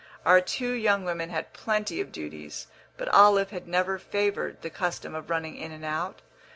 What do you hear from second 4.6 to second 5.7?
the custom of running